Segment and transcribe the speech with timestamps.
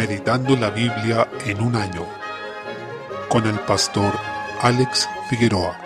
[0.00, 2.06] Meditando la Biblia en un año
[3.28, 4.14] con el pastor
[4.62, 5.78] Alex Figueroa.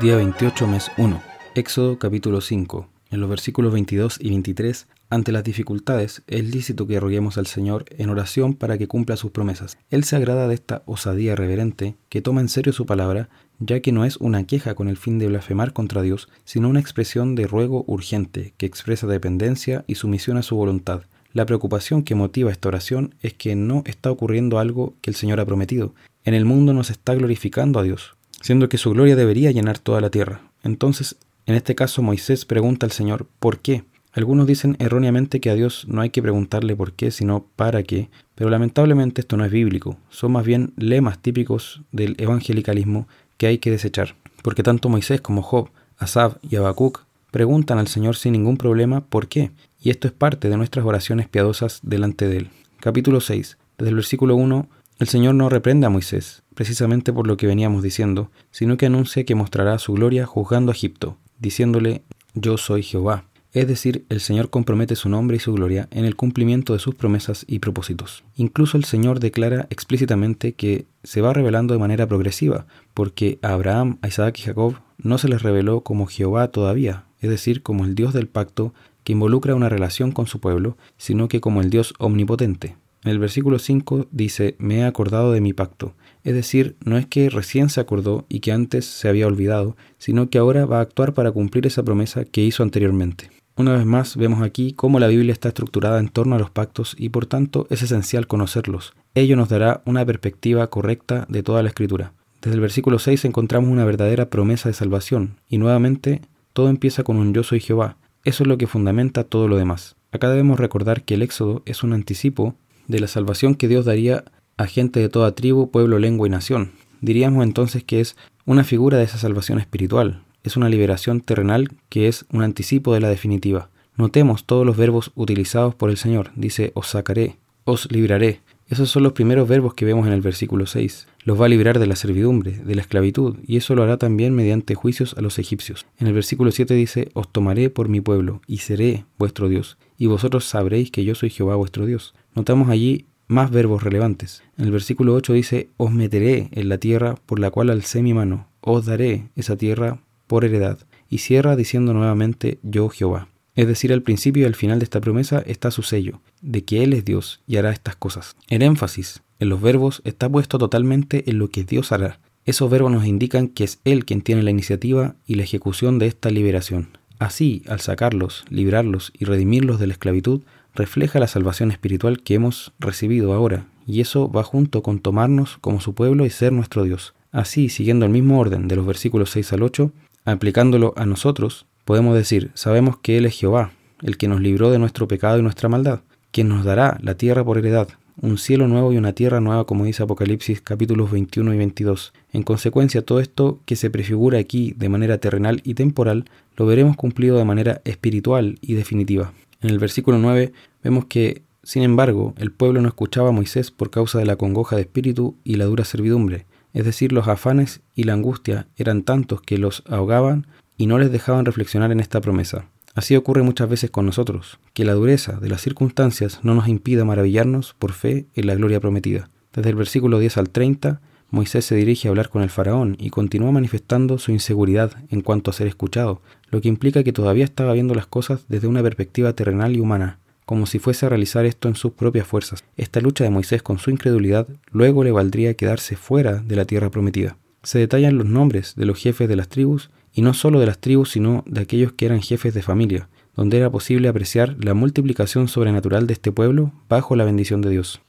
[0.00, 1.22] Día 28, mes 1.
[1.54, 2.88] Éxodo capítulo 5.
[3.12, 7.84] En los versículos 22 y 23, ante las dificultades, es lícito que roguemos al Señor
[7.90, 9.78] en oración para que cumpla sus promesas.
[9.88, 13.28] Él se agrada de esta osadía reverente, que toma en serio su palabra,
[13.60, 16.80] ya que no es una queja con el fin de blasfemar contra Dios, sino una
[16.80, 21.02] expresión de ruego urgente, que expresa dependencia y sumisión a su voluntad.
[21.32, 25.40] La preocupación que motiva esta oración es que no está ocurriendo algo que el Señor
[25.40, 25.94] ha prometido.
[26.24, 29.78] En el mundo no se está glorificando a Dios, siendo que su gloria debería llenar
[29.78, 30.40] toda la tierra.
[30.62, 33.84] Entonces, en este caso, Moisés pregunta al Señor, ¿por qué?
[34.12, 38.08] Algunos dicen erróneamente que a Dios no hay que preguntarle por qué, sino para qué,
[38.34, 43.58] pero lamentablemente esto no es bíblico, son más bien lemas típicos del evangelicalismo que hay
[43.58, 45.68] que desechar, porque tanto Moisés como Job,
[45.98, 50.48] Asab y Habacuc preguntan al Señor sin ningún problema por qué, y esto es parte
[50.48, 52.50] de nuestras oraciones piadosas delante de Él.
[52.80, 53.58] Capítulo 6.
[53.78, 57.82] Desde el versículo 1, el Señor no reprende a Moisés, precisamente por lo que veníamos
[57.82, 62.02] diciendo, sino que anuncia que mostrará su gloria juzgando a Egipto, diciéndole,
[62.34, 63.24] Yo soy Jehová.
[63.52, 66.94] Es decir, el Señor compromete su nombre y su gloria en el cumplimiento de sus
[66.94, 68.24] promesas y propósitos.
[68.34, 73.98] Incluso el Señor declara explícitamente que se va revelando de manera progresiva, porque a Abraham,
[74.02, 77.94] a Isaac y Jacob no se les reveló como Jehová todavía, es decir, como el
[77.94, 78.74] Dios del pacto
[79.08, 82.76] que involucra una relación con su pueblo, sino que como el Dios omnipotente.
[83.02, 85.94] En el versículo 5 dice, me he acordado de mi pacto.
[86.24, 90.28] Es decir, no es que recién se acordó y que antes se había olvidado, sino
[90.28, 93.30] que ahora va a actuar para cumplir esa promesa que hizo anteriormente.
[93.56, 96.94] Una vez más vemos aquí cómo la Biblia está estructurada en torno a los pactos
[96.98, 98.92] y por tanto es esencial conocerlos.
[99.14, 102.12] Ello nos dará una perspectiva correcta de toda la escritura.
[102.42, 106.20] Desde el versículo 6 encontramos una verdadera promesa de salvación y nuevamente
[106.52, 107.96] todo empieza con un yo soy Jehová.
[108.28, 109.96] Eso es lo que fundamenta todo lo demás.
[110.12, 114.22] Acá debemos recordar que el Éxodo es un anticipo de la salvación que Dios daría
[114.58, 116.72] a gente de toda tribu, pueblo, lengua y nación.
[117.00, 122.06] Diríamos entonces que es una figura de esa salvación espiritual, es una liberación terrenal que
[122.06, 123.70] es un anticipo de la definitiva.
[123.96, 126.30] Notemos todos los verbos utilizados por el Señor.
[126.36, 128.42] Dice, os sacaré, os libraré.
[128.68, 131.08] Esos son los primeros verbos que vemos en el versículo 6.
[131.28, 134.34] Los va a librar de la servidumbre, de la esclavitud, y eso lo hará también
[134.34, 135.84] mediante juicios a los egipcios.
[135.98, 140.06] En el versículo 7 dice, os tomaré por mi pueblo, y seré vuestro Dios, y
[140.06, 142.14] vosotros sabréis que yo soy Jehová vuestro Dios.
[142.34, 144.42] Notamos allí más verbos relevantes.
[144.56, 148.14] En el versículo 8 dice, os meteré en la tierra por la cual alcé mi
[148.14, 150.78] mano, os daré esa tierra por heredad,
[151.10, 153.28] y cierra diciendo nuevamente yo Jehová.
[153.54, 156.82] Es decir, al principio y al final de esta promesa está su sello, de que
[156.82, 158.34] Él es Dios y hará estas cosas.
[158.48, 162.20] El énfasis en los verbos está puesto totalmente en lo que Dios hará.
[162.44, 166.06] Esos verbos nos indican que es Él quien tiene la iniciativa y la ejecución de
[166.06, 166.88] esta liberación.
[167.18, 170.42] Así, al sacarlos, librarlos y redimirlos de la esclavitud,
[170.74, 175.80] refleja la salvación espiritual que hemos recibido ahora, y eso va junto con tomarnos como
[175.80, 177.14] su pueblo y ser nuestro Dios.
[177.32, 179.92] Así, siguiendo el mismo orden de los versículos 6 al 8,
[180.28, 183.72] Aplicándolo a nosotros, podemos decir, sabemos que Él es Jehová,
[184.02, 186.00] el que nos libró de nuestro pecado y nuestra maldad,
[186.32, 187.88] quien nos dará la tierra por heredad,
[188.20, 192.12] un cielo nuevo y una tierra nueva, como dice Apocalipsis capítulos 21 y 22.
[192.32, 196.24] En consecuencia, todo esto que se prefigura aquí de manera terrenal y temporal,
[196.56, 199.32] lo veremos cumplido de manera espiritual y definitiva.
[199.60, 200.52] En el versículo 9
[200.82, 204.76] vemos que, sin embargo, el pueblo no escuchaba a Moisés por causa de la congoja
[204.76, 209.40] de espíritu y la dura servidumbre, es decir, los afanes y la angustia eran tantos
[209.42, 210.46] que los ahogaban
[210.76, 212.68] y no les dejaban reflexionar en esta promesa.
[212.98, 217.04] Así ocurre muchas veces con nosotros, que la dureza de las circunstancias no nos impida
[217.04, 219.30] maravillarnos por fe en la gloria prometida.
[219.52, 221.00] Desde el versículo 10 al 30,
[221.30, 225.48] Moisés se dirige a hablar con el faraón y continúa manifestando su inseguridad en cuanto
[225.48, 229.32] a ser escuchado, lo que implica que todavía estaba viendo las cosas desde una perspectiva
[229.32, 232.64] terrenal y humana, como si fuese a realizar esto en sus propias fuerzas.
[232.76, 236.90] Esta lucha de Moisés con su incredulidad luego le valdría quedarse fuera de la tierra
[236.90, 237.36] prometida.
[237.62, 239.88] Se detallan los nombres de los jefes de las tribus,
[240.18, 243.56] y no solo de las tribus, sino de aquellos que eran jefes de familia, donde
[243.56, 248.00] era posible apreciar la multiplicación sobrenatural de este pueblo bajo la bendición de Dios.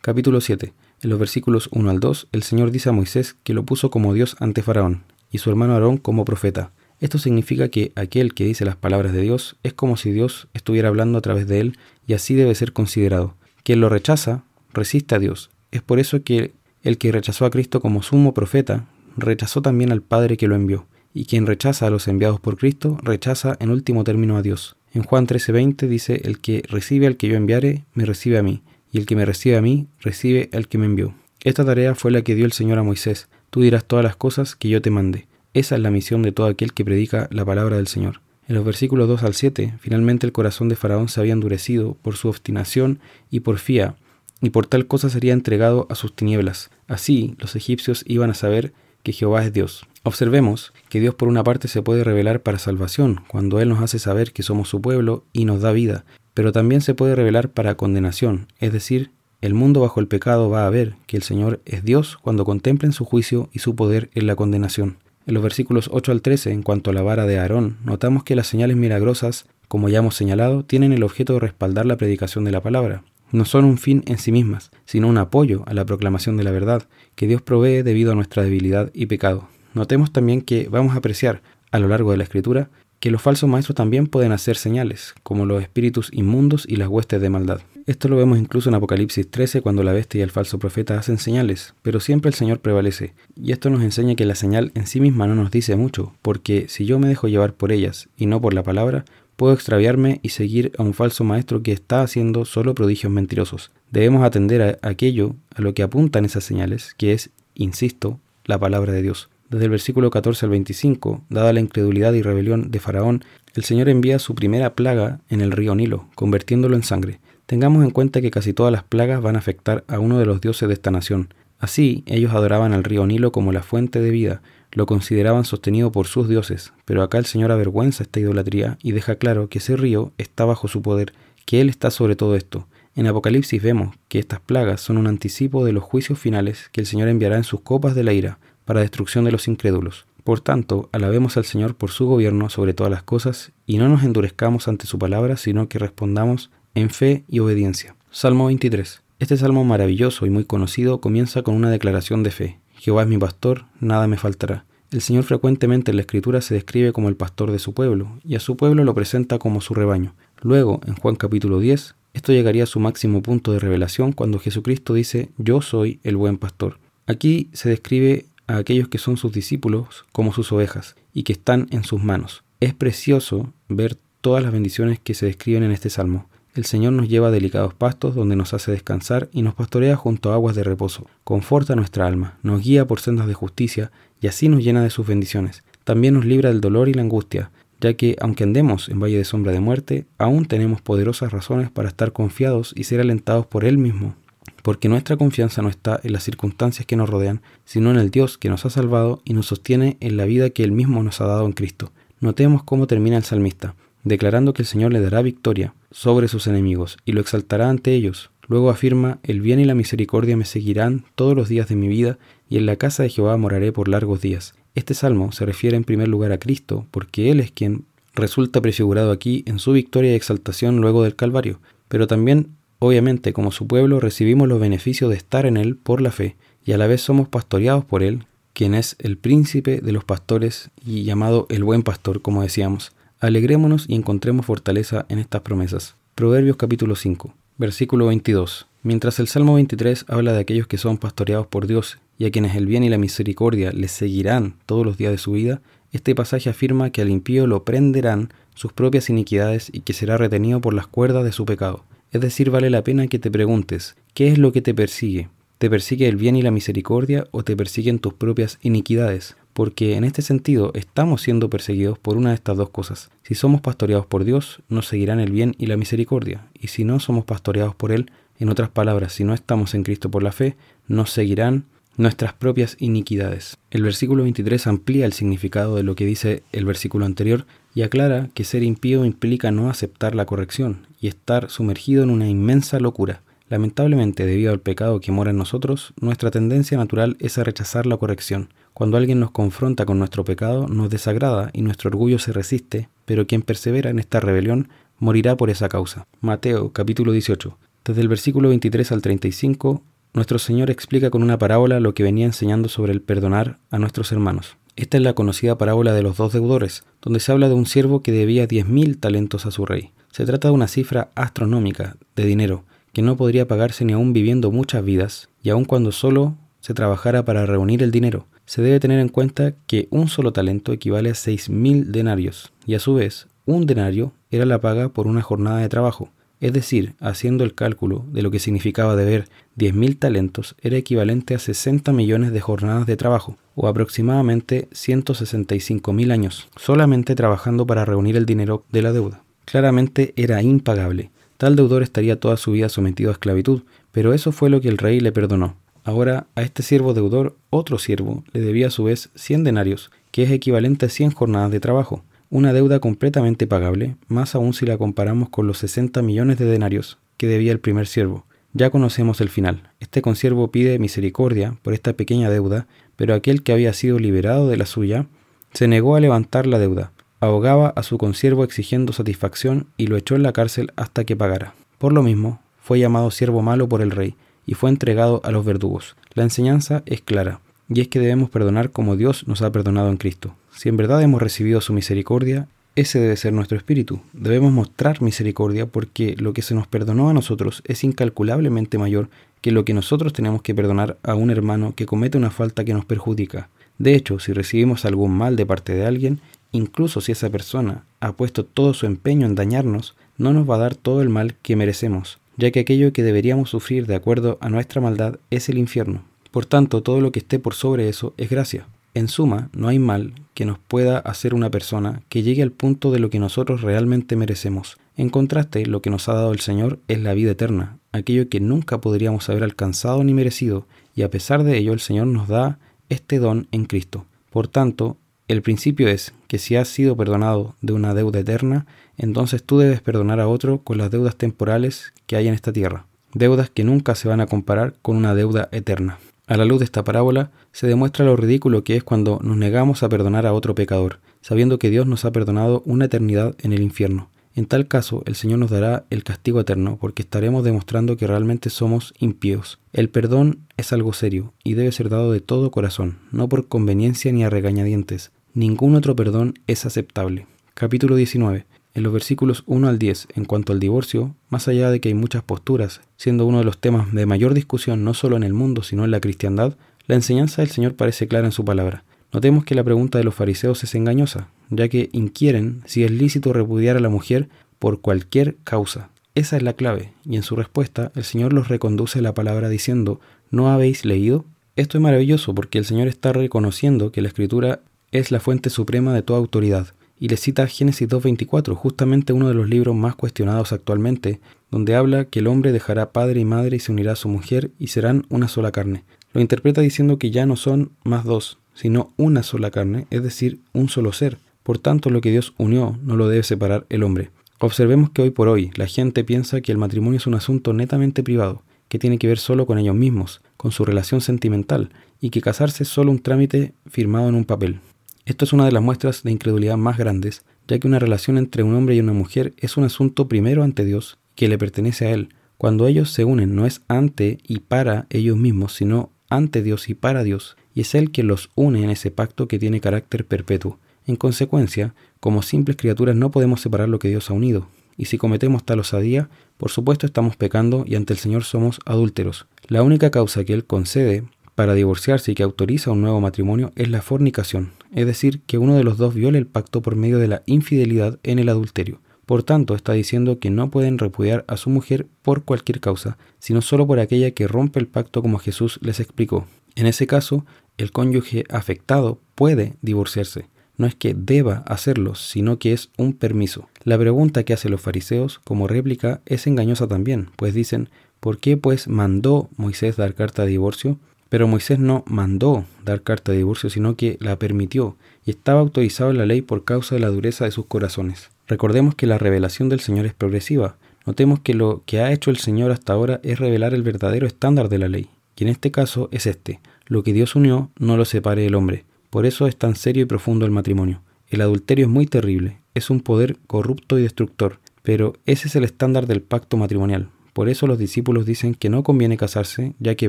[0.00, 0.72] Capítulo 7.
[1.02, 4.14] En los versículos 1 al 2, el Señor dice a Moisés que lo puso como
[4.14, 8.64] Dios ante Faraón, y su hermano Aarón como profeta, esto significa que aquel que dice
[8.64, 12.14] las palabras de Dios es como si Dios estuviera hablando a través de él y
[12.14, 13.34] así debe ser considerado.
[13.64, 15.50] Quien lo rechaza, resiste a Dios.
[15.72, 18.86] Es por eso que el que rechazó a Cristo como sumo profeta,
[19.18, 20.86] rechazó también al Padre que lo envió.
[21.12, 24.76] Y quien rechaza a los enviados por Cristo, rechaza en último término a Dios.
[24.92, 28.62] En Juan 13:20 dice, el que recibe al que yo enviare, me recibe a mí,
[28.92, 31.14] y el que me recibe a mí, recibe al que me envió.
[31.42, 33.28] Esta tarea fue la que dio el Señor a Moisés.
[33.50, 35.26] Tú dirás todas las cosas que yo te mande.
[35.54, 38.20] Esa es la misión de todo aquel que predica la palabra del Señor.
[38.46, 42.16] En los versículos 2 al 7, finalmente el corazón de Faraón se había endurecido por
[42.16, 42.98] su obstinación
[43.30, 43.94] y porfía,
[44.40, 46.70] y por tal cosa sería entregado a sus tinieblas.
[46.88, 48.72] Así los egipcios iban a saber
[49.02, 49.86] que Jehová es Dios.
[50.02, 53.98] Observemos que Dios por una parte se puede revelar para salvación, cuando Él nos hace
[53.98, 56.04] saber que somos su pueblo y nos da vida,
[56.34, 59.10] pero también se puede revelar para condenación, es decir,
[59.40, 62.92] el mundo bajo el pecado va a ver que el Señor es Dios cuando contemplen
[62.92, 64.98] su juicio y su poder en la condenación.
[65.26, 68.36] En los versículos 8 al 13, en cuanto a la vara de Aarón, notamos que
[68.36, 72.50] las señales milagrosas, como ya hemos señalado, tienen el objeto de respaldar la predicación de
[72.50, 73.02] la palabra.
[73.32, 76.50] No son un fin en sí mismas, sino un apoyo a la proclamación de la
[76.50, 79.48] verdad que Dios provee debido a nuestra debilidad y pecado.
[79.74, 83.48] Notemos también que vamos a apreciar a lo largo de la escritura que los falsos
[83.48, 87.62] maestros también pueden hacer señales, como los espíritus inmundos y las huestes de maldad.
[87.86, 91.18] Esto lo vemos incluso en Apocalipsis 13 cuando la bestia y el falso profeta hacen
[91.18, 93.14] señales, pero siempre el Señor prevalece.
[93.34, 96.66] Y esto nos enseña que la señal en sí misma no nos dice mucho, porque
[96.68, 99.06] si yo me dejo llevar por ellas y no por la palabra,
[99.40, 103.70] puedo extraviarme y seguir a un falso maestro que está haciendo solo prodigios mentirosos.
[103.90, 108.92] Debemos atender a aquello a lo que apuntan esas señales, que es, insisto, la palabra
[108.92, 109.30] de Dios.
[109.48, 113.88] Desde el versículo 14 al 25, dada la incredulidad y rebelión de Faraón, el Señor
[113.88, 117.18] envía su primera plaga en el río Nilo, convirtiéndolo en sangre.
[117.46, 120.42] Tengamos en cuenta que casi todas las plagas van a afectar a uno de los
[120.42, 121.32] dioses de esta nación.
[121.58, 126.06] Así, ellos adoraban al río Nilo como la fuente de vida, lo consideraban sostenido por
[126.06, 130.12] sus dioses, pero acá el Señor avergüenza esta idolatría y deja claro que ese río
[130.18, 131.12] está bajo su poder,
[131.44, 132.66] que Él está sobre todo esto.
[132.94, 136.86] En Apocalipsis vemos que estas plagas son un anticipo de los juicios finales que el
[136.86, 140.06] Señor enviará en sus copas de la ira, para destrucción de los incrédulos.
[140.22, 144.04] Por tanto, alabemos al Señor por su gobierno sobre todas las cosas y no nos
[144.04, 147.96] endurezcamos ante su palabra, sino que respondamos en fe y obediencia.
[148.12, 149.02] Salmo 23.
[149.18, 152.59] Este salmo maravilloso y muy conocido comienza con una declaración de fe.
[152.80, 154.64] Jehová es mi pastor, nada me faltará.
[154.90, 158.36] El Señor frecuentemente en la Escritura se describe como el pastor de su pueblo, y
[158.36, 160.14] a su pueblo lo presenta como su rebaño.
[160.40, 164.94] Luego, en Juan capítulo 10, esto llegaría a su máximo punto de revelación cuando Jesucristo
[164.94, 166.78] dice, Yo soy el buen pastor.
[167.06, 171.66] Aquí se describe a aquellos que son sus discípulos como sus ovejas y que están
[171.72, 172.44] en sus manos.
[172.60, 176.29] Es precioso ver todas las bendiciones que se describen en este salmo.
[176.54, 180.30] El Señor nos lleva a delicados pastos donde nos hace descansar y nos pastorea junto
[180.30, 181.06] a aguas de reposo.
[181.22, 185.06] Conforta nuestra alma, nos guía por sendas de justicia y así nos llena de sus
[185.06, 185.62] bendiciones.
[185.84, 189.24] También nos libra del dolor y la angustia, ya que aunque andemos en valle de
[189.24, 193.78] sombra de muerte, aún tenemos poderosas razones para estar confiados y ser alentados por Él
[193.78, 194.16] mismo
[194.62, 198.38] porque nuestra confianza no está en las circunstancias que nos rodean, sino en el Dios
[198.38, 201.26] que nos ha salvado y nos sostiene en la vida que Él mismo nos ha
[201.26, 201.92] dado en Cristo.
[202.20, 203.74] Notemos cómo termina el salmista,
[204.04, 208.30] declarando que el Señor le dará victoria sobre sus enemigos y lo exaltará ante ellos.
[208.46, 212.18] Luego afirma, el bien y la misericordia me seguirán todos los días de mi vida,
[212.48, 214.54] y en la casa de Jehová moraré por largos días.
[214.74, 219.12] Este salmo se refiere en primer lugar a Cristo, porque Él es quien resulta prefigurado
[219.12, 224.00] aquí en su victoria y exaltación luego del Calvario, pero también Obviamente, como su pueblo,
[224.00, 227.28] recibimos los beneficios de estar en Él por la fe, y a la vez somos
[227.28, 228.24] pastoreados por Él,
[228.54, 232.92] quien es el príncipe de los pastores y llamado el buen pastor, como decíamos.
[233.20, 235.94] Alegrémonos y encontremos fortaleza en estas promesas.
[236.14, 238.66] Proverbios capítulo 5, versículo 22.
[238.82, 242.56] Mientras el Salmo 23 habla de aquellos que son pastoreados por Dios y a quienes
[242.56, 245.60] el bien y la misericordia les seguirán todos los días de su vida,
[245.92, 250.62] este pasaje afirma que al impío lo prenderán sus propias iniquidades y que será retenido
[250.62, 251.84] por las cuerdas de su pecado.
[252.12, 255.28] Es decir, vale la pena que te preguntes, ¿qué es lo que te persigue?
[255.58, 259.36] ¿Te persigue el bien y la misericordia o te persiguen tus propias iniquidades?
[259.60, 263.10] Porque en este sentido estamos siendo perseguidos por una de estas dos cosas.
[263.22, 266.46] Si somos pastoreados por Dios, nos seguirán el bien y la misericordia.
[266.58, 270.10] Y si no somos pastoreados por Él, en otras palabras, si no estamos en Cristo
[270.10, 270.56] por la fe,
[270.88, 271.66] nos seguirán
[271.98, 273.58] nuestras propias iniquidades.
[273.70, 278.30] El versículo 23 amplía el significado de lo que dice el versículo anterior y aclara
[278.32, 283.20] que ser impío implica no aceptar la corrección y estar sumergido en una inmensa locura.
[283.50, 287.96] Lamentablemente, debido al pecado que mora en nosotros, nuestra tendencia natural es a rechazar la
[287.96, 288.54] corrección.
[288.74, 293.26] Cuando alguien nos confronta con nuestro pecado, nos desagrada y nuestro orgullo se resiste, pero
[293.26, 294.68] quien persevera en esta rebelión
[295.00, 296.06] morirá por esa causa.
[296.20, 297.58] Mateo capítulo 18.
[297.84, 299.82] Desde el versículo 23 al 35,
[300.14, 304.12] nuestro Señor explica con una parábola lo que venía enseñando sobre el perdonar a nuestros
[304.12, 304.58] hermanos.
[304.76, 308.00] Esta es la conocida parábola de los dos deudores, donde se habla de un siervo
[308.00, 309.90] que debía diez mil talentos a su rey.
[310.12, 314.50] Se trata de una cifra astronómica de dinero que no podría pagarse ni aún viviendo
[314.50, 318.26] muchas vidas, y aun cuando solo se trabajara para reunir el dinero.
[318.44, 322.74] Se debe tener en cuenta que un solo talento equivale a seis mil denarios, y
[322.74, 326.10] a su vez, un denario era la paga por una jornada de trabajo.
[326.40, 329.28] Es decir, haciendo el cálculo de lo que significaba deber
[329.58, 336.48] 10.000 talentos era equivalente a 60 millones de jornadas de trabajo, o aproximadamente 165.000 años,
[336.56, 339.22] solamente trabajando para reunir el dinero de la deuda.
[339.44, 341.10] Claramente era impagable.
[341.40, 344.76] Tal deudor estaría toda su vida sometido a esclavitud, Pero eso fue lo que el
[344.76, 345.56] rey le perdonó.
[345.84, 350.24] Ahora a este siervo deudor, otro siervo, le debía a su vez 100 denarios, que
[350.24, 354.76] es equivalente a 100 jornadas de trabajo, una deuda completamente pagable, más aún si la
[354.76, 358.26] comparamos con los 60 millones de denarios que debía el primer siervo.
[358.52, 359.70] Ya conocemos el final.
[359.80, 362.66] Este consiervo pide misericordia por esta pequeña deuda,
[362.96, 365.06] pero aquel que había sido liberado de la suya
[365.54, 370.16] se negó a levantar la deuda, ahogaba a su consiervo exigiendo satisfacción y lo echó
[370.16, 371.54] en la cárcel hasta que pagara.
[371.78, 374.14] Por lo mismo, fue llamado siervo malo por el rey
[374.46, 375.96] y fue entregado a los verdugos.
[376.14, 379.96] La enseñanza es clara, y es que debemos perdonar como Dios nos ha perdonado en
[379.96, 380.34] Cristo.
[380.52, 384.00] Si en verdad hemos recibido su misericordia, ese debe ser nuestro espíritu.
[384.12, 389.08] Debemos mostrar misericordia porque lo que se nos perdonó a nosotros es incalculablemente mayor
[389.40, 392.74] que lo que nosotros tenemos que perdonar a un hermano que comete una falta que
[392.74, 393.48] nos perjudica.
[393.78, 396.20] De hecho, si recibimos algún mal de parte de alguien,
[396.52, 400.60] incluso si esa persona ha puesto todo su empeño en dañarnos, no nos va a
[400.60, 404.48] dar todo el mal que merecemos, ya que aquello que deberíamos sufrir de acuerdo a
[404.48, 406.02] nuestra maldad es el infierno.
[406.30, 408.66] Por tanto, todo lo que esté por sobre eso es gracia.
[408.92, 412.90] En suma, no hay mal que nos pueda hacer una persona que llegue al punto
[412.90, 414.78] de lo que nosotros realmente merecemos.
[414.96, 418.40] En contraste, lo que nos ha dado el Señor es la vida eterna, aquello que
[418.40, 422.58] nunca podríamos haber alcanzado ni merecido, y a pesar de ello el Señor nos da
[422.88, 424.06] este don en Cristo.
[424.30, 424.96] Por tanto,
[425.28, 428.64] el principio es que si has sido perdonado de una deuda eterna,
[428.96, 432.86] entonces tú debes perdonar a otro con las deudas temporales que hay en esta tierra,
[433.12, 435.98] deudas que nunca se van a comparar con una deuda eterna.
[436.28, 439.82] A la luz de esta parábola se demuestra lo ridículo que es cuando nos negamos
[439.82, 443.62] a perdonar a otro pecador, sabiendo que Dios nos ha perdonado una eternidad en el
[443.62, 444.08] infierno.
[444.36, 448.50] En tal caso, el Señor nos dará el castigo eterno, porque estaremos demostrando que realmente
[448.50, 449.58] somos impíos.
[449.72, 454.12] El perdón es algo serio y debe ser dado de todo corazón, no por conveniencia
[454.12, 455.10] ni a regañadientes.
[455.32, 457.28] Ningún otro perdón es aceptable.
[457.54, 458.46] Capítulo 19.
[458.74, 461.94] En los versículos 1 al 10, en cuanto al divorcio, más allá de que hay
[461.94, 465.62] muchas posturas, siendo uno de los temas de mayor discusión no solo en el mundo,
[465.62, 466.56] sino en la cristiandad,
[466.88, 468.82] la enseñanza del Señor parece clara en su palabra.
[469.12, 473.32] Notemos que la pregunta de los fariseos es engañosa, ya que inquieren si es lícito
[473.32, 475.90] repudiar a la mujer por cualquier causa.
[476.16, 479.48] Esa es la clave, y en su respuesta el Señor los reconduce a la palabra
[479.48, 480.00] diciendo,
[480.32, 481.24] ¿no habéis leído?
[481.54, 484.60] Esto es maravilloso porque el Señor está reconociendo que la Escritura
[484.92, 486.68] es la fuente suprema de toda autoridad,
[486.98, 491.20] y le cita Génesis 2.24, justamente uno de los libros más cuestionados actualmente,
[491.50, 494.50] donde habla que el hombre dejará padre y madre y se unirá a su mujer
[494.58, 495.84] y serán una sola carne.
[496.12, 500.40] Lo interpreta diciendo que ya no son más dos, sino una sola carne, es decir,
[500.52, 501.18] un solo ser.
[501.42, 504.10] Por tanto, lo que Dios unió no lo debe separar el hombre.
[504.38, 508.02] Observemos que hoy por hoy la gente piensa que el matrimonio es un asunto netamente
[508.02, 511.70] privado, que tiene que ver solo con ellos mismos, con su relación sentimental,
[512.00, 514.60] y que casarse es solo un trámite firmado en un papel.
[515.06, 518.42] Esto es una de las muestras de incredulidad más grandes, ya que una relación entre
[518.42, 521.90] un hombre y una mujer es un asunto primero ante Dios, que le pertenece a
[521.90, 522.10] Él.
[522.38, 526.74] Cuando ellos se unen no es ante y para ellos mismos, sino ante Dios y
[526.74, 530.58] para Dios, y es Él quien los une en ese pacto que tiene carácter perpetuo.
[530.86, 534.96] En consecuencia, como simples criaturas no podemos separar lo que Dios ha unido, y si
[534.96, 539.26] cometemos tal osadía, por supuesto estamos pecando y ante el Señor somos adúlteros.
[539.46, 543.68] La única causa que Él concede para divorciarse y que autoriza un nuevo matrimonio es
[543.68, 547.08] la fornicación, es decir, que uno de los dos viole el pacto por medio de
[547.08, 548.80] la infidelidad en el adulterio.
[549.06, 553.42] Por tanto, está diciendo que no pueden repudiar a su mujer por cualquier causa, sino
[553.42, 556.26] solo por aquella que rompe el pacto como Jesús les explicó.
[556.54, 557.24] En ese caso,
[557.58, 560.26] el cónyuge afectado puede divorciarse.
[560.56, 563.48] No es que deba hacerlo, sino que es un permiso.
[563.64, 568.36] La pregunta que hacen los fariseos como réplica es engañosa también, pues dicen, ¿por qué
[568.36, 570.78] pues mandó Moisés dar carta de divorcio?
[571.10, 575.90] Pero Moisés no mandó dar carta de divorcio, sino que la permitió, y estaba autorizado
[575.90, 578.10] en la ley por causa de la dureza de sus corazones.
[578.28, 580.56] Recordemos que la revelación del Señor es progresiva.
[580.86, 584.48] Notemos que lo que ha hecho el Señor hasta ahora es revelar el verdadero estándar
[584.48, 586.40] de la ley, y en este caso es este.
[586.66, 588.64] Lo que Dios unió no lo separe el hombre.
[588.88, 590.80] Por eso es tan serio y profundo el matrimonio.
[591.08, 595.42] El adulterio es muy terrible, es un poder corrupto y destructor, pero ese es el
[595.42, 596.88] estándar del pacto matrimonial.
[597.20, 599.88] Por eso los discípulos dicen que no conviene casarse, ya que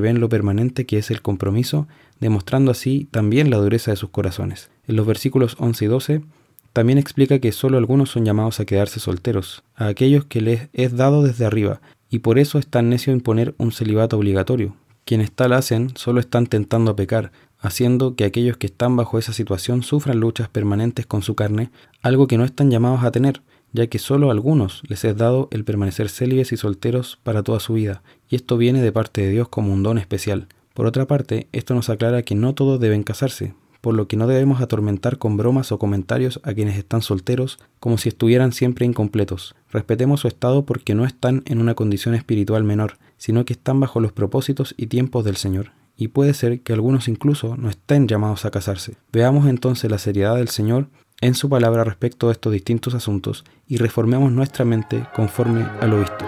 [0.00, 1.88] ven lo permanente que es el compromiso,
[2.20, 4.68] demostrando así también la dureza de sus corazones.
[4.86, 6.20] En los versículos 11 y 12
[6.74, 10.94] también explica que solo algunos son llamados a quedarse solteros, a aquellos que les es
[10.94, 14.76] dado desde arriba, y por eso es tan necio imponer un celibato obligatorio.
[15.06, 19.32] Quienes tal hacen solo están tentando a pecar, haciendo que aquellos que están bajo esa
[19.32, 21.70] situación sufran luchas permanentes con su carne,
[22.02, 23.40] algo que no están llamados a tener,
[23.72, 27.60] ya que solo a algunos les es dado el permanecer célibes y solteros para toda
[27.60, 30.48] su vida, y esto viene de parte de Dios como un don especial.
[30.74, 34.26] Por otra parte, esto nos aclara que no todos deben casarse, por lo que no
[34.26, 39.54] debemos atormentar con bromas o comentarios a quienes están solteros como si estuvieran siempre incompletos.
[39.70, 44.00] Respetemos su estado porque no están en una condición espiritual menor, sino que están bajo
[44.00, 45.72] los propósitos y tiempos del Señor.
[45.96, 48.96] Y puede ser que algunos incluso no estén llamados a casarse.
[49.12, 50.88] Veamos entonces la seriedad del Señor
[51.22, 56.00] en su palabra respecto de estos distintos asuntos y reformemos nuestra mente conforme a lo
[56.00, 56.26] visto.